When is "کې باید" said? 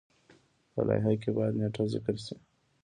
1.21-1.53